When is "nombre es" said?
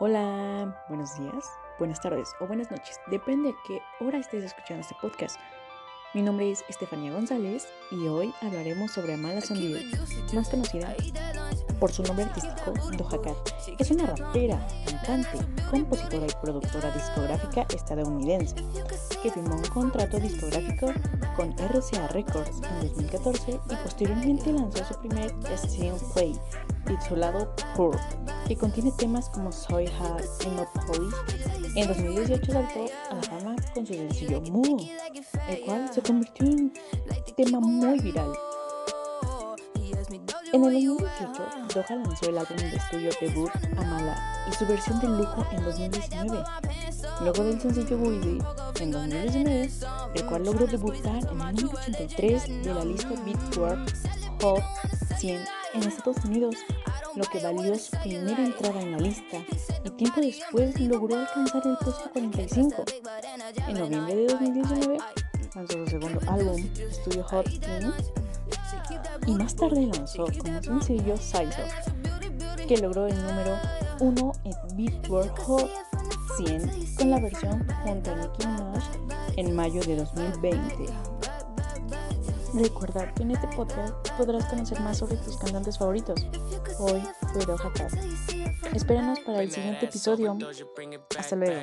6.22-6.64